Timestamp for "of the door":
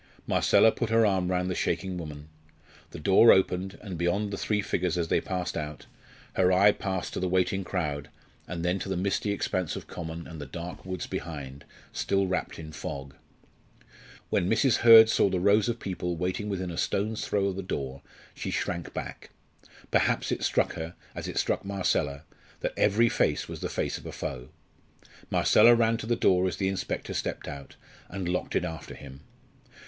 17.45-18.01